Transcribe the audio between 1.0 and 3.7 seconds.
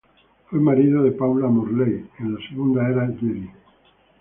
de Paula Morley en la segunda era Jedi.